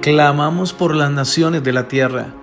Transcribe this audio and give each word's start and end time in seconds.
Clamamos 0.00 0.72
por 0.72 0.94
las 0.94 1.10
naciones 1.10 1.64
de 1.64 1.72
la 1.72 1.88
tierra, 1.88 2.34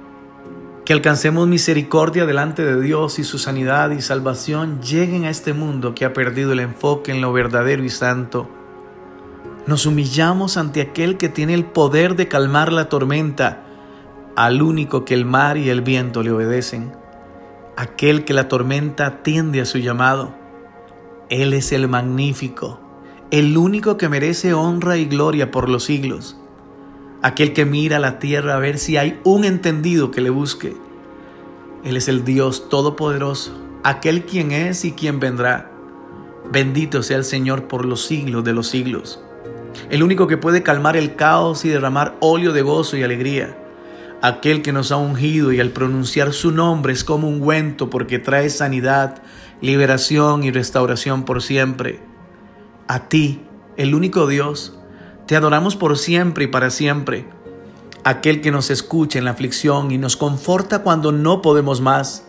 que 0.83 0.91
alcancemos 0.91 1.47
misericordia 1.47 2.25
delante 2.25 2.65
de 2.65 2.81
Dios 2.81 3.17
y 3.17 3.23
su 3.23 3.37
sanidad 3.37 3.91
y 3.91 4.01
salvación 4.01 4.81
lleguen 4.81 5.23
a 5.23 5.29
este 5.29 5.53
mundo 5.53 5.95
que 5.95 6.03
ha 6.03 6.11
perdido 6.11 6.51
el 6.51 6.59
enfoque 6.59 7.13
en 7.13 7.21
lo 7.21 7.31
verdadero 7.31 7.85
y 7.85 7.89
santo. 7.89 8.49
Nos 9.67 9.85
humillamos 9.85 10.57
ante 10.57 10.81
aquel 10.81 11.15
que 11.15 11.29
tiene 11.29 11.53
el 11.53 11.63
poder 11.63 12.17
de 12.17 12.27
calmar 12.27 12.73
la 12.73 12.89
tormenta, 12.89 13.63
al 14.35 14.61
único 14.61 15.05
que 15.05 15.13
el 15.13 15.23
mar 15.23 15.55
y 15.55 15.69
el 15.69 15.79
viento 15.79 16.23
le 16.23 16.31
obedecen, 16.31 16.91
aquel 17.77 18.25
que 18.25 18.33
la 18.33 18.49
tormenta 18.49 19.05
atiende 19.05 19.61
a 19.61 19.65
su 19.65 19.77
llamado. 19.77 20.35
Él 21.29 21.53
es 21.53 21.71
el 21.71 21.87
magnífico, 21.87 22.81
el 23.31 23.57
único 23.57 23.95
que 23.95 24.09
merece 24.09 24.53
honra 24.53 24.97
y 24.97 25.05
gloria 25.05 25.51
por 25.51 25.69
los 25.69 25.85
siglos, 25.85 26.35
aquel 27.21 27.53
que 27.53 27.65
mira 27.65 27.99
la 27.99 28.19
tierra 28.19 28.55
a 28.55 28.59
ver 28.59 28.77
si 28.77 28.97
hay 28.97 29.19
un 29.23 29.43
entendido 29.43 30.11
que 30.11 30.21
le 30.21 30.29
busque. 30.29 30.75
Él 31.83 31.97
es 31.97 32.07
el 32.07 32.25
Dios 32.25 32.69
todopoderoso, 32.69 33.57
aquel 33.83 34.25
quien 34.25 34.51
es 34.51 34.85
y 34.85 34.91
quien 34.91 35.19
vendrá. 35.19 35.71
Bendito 36.51 37.03
sea 37.03 37.17
el 37.17 37.25
Señor 37.25 37.67
por 37.67 37.85
los 37.85 38.05
siglos 38.05 38.43
de 38.43 38.53
los 38.53 38.67
siglos, 38.67 39.21
el 39.89 40.03
único 40.03 40.27
que 40.27 40.37
puede 40.37 40.63
calmar 40.63 40.97
el 40.97 41.15
caos 41.15 41.63
y 41.63 41.69
derramar 41.69 42.17
óleo 42.19 42.53
de 42.53 42.61
gozo 42.61 42.97
y 42.97 43.03
alegría 43.03 43.55
aquel 44.21 44.61
que 44.61 44.73
nos 44.73 44.91
ha 44.91 44.97
ungido 44.97 45.53
y 45.53 45.59
al 45.59 45.71
pronunciar 45.71 46.33
su 46.33 46.51
nombre 46.51 46.93
es 46.93 47.03
como 47.03 47.27
un 47.27 47.35
ungüento 47.35 47.89
porque 47.89 48.19
trae 48.19 48.49
sanidad, 48.49 49.21
liberación 49.61 50.43
y 50.43 50.51
restauración 50.51 51.23
por 51.23 51.41
siempre. 51.41 51.99
A 52.87 53.07
ti, 53.07 53.41
el 53.77 53.95
único 53.95 54.27
Dios, 54.27 54.78
te 55.29 55.35
adoramos 55.35 55.75
por 55.75 55.95
siempre 55.99 56.45
y 56.45 56.47
para 56.47 56.71
siempre. 56.71 57.23
Aquel 58.03 58.41
que 58.41 58.49
nos 58.49 58.71
escucha 58.71 59.19
en 59.19 59.25
la 59.25 59.31
aflicción 59.31 59.91
y 59.91 59.99
nos 59.99 60.17
conforta 60.17 60.81
cuando 60.81 61.11
no 61.11 61.43
podemos 61.43 61.81
más, 61.81 62.25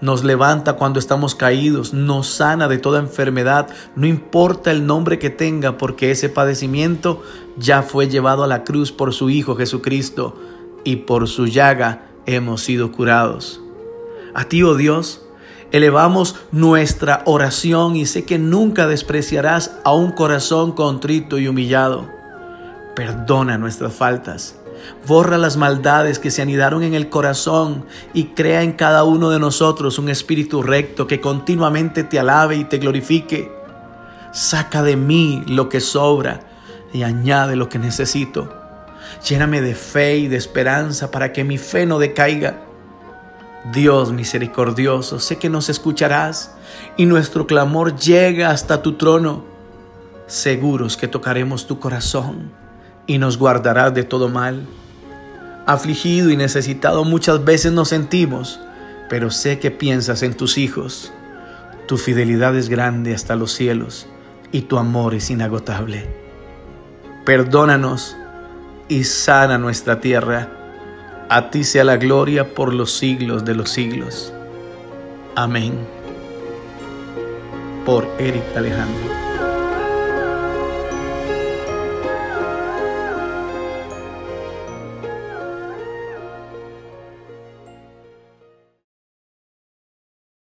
nos 0.00 0.24
levanta 0.24 0.72
cuando 0.72 0.98
estamos 0.98 1.36
caídos, 1.36 1.94
nos 1.94 2.26
sana 2.26 2.66
de 2.66 2.78
toda 2.78 2.98
enfermedad, 2.98 3.68
no 3.94 4.08
importa 4.08 4.72
el 4.72 4.84
nombre 4.84 5.20
que 5.20 5.30
tenga, 5.30 5.78
porque 5.78 6.10
ese 6.10 6.28
padecimiento 6.28 7.22
ya 7.56 7.84
fue 7.84 8.08
llevado 8.08 8.42
a 8.42 8.48
la 8.48 8.64
cruz 8.64 8.90
por 8.90 9.14
su 9.14 9.30
Hijo 9.30 9.54
Jesucristo 9.54 10.36
y 10.82 10.96
por 10.96 11.28
su 11.28 11.46
llaga 11.46 12.08
hemos 12.26 12.62
sido 12.62 12.90
curados. 12.90 13.60
A 14.34 14.46
ti, 14.46 14.64
oh 14.64 14.74
Dios, 14.74 15.22
elevamos 15.70 16.34
nuestra 16.50 17.22
oración 17.26 17.94
y 17.94 18.06
sé 18.06 18.24
que 18.24 18.40
nunca 18.40 18.88
despreciarás 18.88 19.76
a 19.84 19.94
un 19.94 20.10
corazón 20.10 20.72
contrito 20.72 21.38
y 21.38 21.46
humillado. 21.46 22.18
Perdona 22.94 23.58
nuestras 23.58 23.92
faltas. 23.92 24.56
Borra 25.06 25.38
las 25.38 25.56
maldades 25.56 26.18
que 26.18 26.30
se 26.30 26.42
anidaron 26.42 26.82
en 26.82 26.94
el 26.94 27.08
corazón 27.08 27.84
y 28.12 28.26
crea 28.28 28.62
en 28.62 28.72
cada 28.72 29.04
uno 29.04 29.30
de 29.30 29.38
nosotros 29.38 29.98
un 29.98 30.08
espíritu 30.08 30.62
recto 30.62 31.06
que 31.06 31.20
continuamente 31.20 32.04
te 32.04 32.18
alabe 32.18 32.56
y 32.56 32.64
te 32.64 32.78
glorifique. 32.78 33.52
Saca 34.32 34.82
de 34.82 34.96
mí 34.96 35.42
lo 35.46 35.68
que 35.68 35.80
sobra 35.80 36.40
y 36.92 37.02
añade 37.02 37.56
lo 37.56 37.68
que 37.68 37.78
necesito. 37.78 38.52
Lléname 39.28 39.60
de 39.60 39.74
fe 39.74 40.18
y 40.18 40.28
de 40.28 40.36
esperanza 40.36 41.10
para 41.10 41.32
que 41.32 41.44
mi 41.44 41.58
fe 41.58 41.86
no 41.86 41.98
decaiga. 41.98 42.60
Dios 43.72 44.12
misericordioso, 44.12 45.20
sé 45.20 45.36
que 45.36 45.50
nos 45.50 45.68
escucharás 45.68 46.54
y 46.96 47.06
nuestro 47.06 47.46
clamor 47.46 47.96
llega 47.96 48.50
hasta 48.50 48.82
tu 48.82 48.94
trono. 48.94 49.44
Seguros 50.26 50.96
que 50.96 51.08
tocaremos 51.08 51.66
tu 51.66 51.78
corazón 51.78 52.59
y 53.10 53.18
nos 53.18 53.38
guardarás 53.38 53.92
de 53.92 54.04
todo 54.04 54.28
mal. 54.28 54.68
Afligido 55.66 56.30
y 56.30 56.36
necesitado 56.36 57.02
muchas 57.02 57.44
veces 57.44 57.72
nos 57.72 57.88
sentimos, 57.88 58.60
pero 59.08 59.32
sé 59.32 59.58
que 59.58 59.72
piensas 59.72 60.22
en 60.22 60.34
tus 60.34 60.58
hijos. 60.58 61.12
Tu 61.88 61.96
fidelidad 61.96 62.54
es 62.56 62.68
grande 62.68 63.12
hasta 63.12 63.34
los 63.34 63.50
cielos 63.50 64.06
y 64.52 64.60
tu 64.62 64.78
amor 64.78 65.16
es 65.16 65.28
inagotable. 65.28 66.08
Perdónanos 67.26 68.16
y 68.86 69.02
sana 69.02 69.58
nuestra 69.58 70.00
tierra. 70.00 70.48
A 71.28 71.50
ti 71.50 71.64
sea 71.64 71.82
la 71.82 71.96
gloria 71.96 72.54
por 72.54 72.72
los 72.72 72.92
siglos 72.92 73.44
de 73.44 73.56
los 73.56 73.70
siglos. 73.70 74.32
Amén. 75.34 75.74
Por 77.84 78.08
Eric 78.20 78.44
Alejandro. 78.56 79.29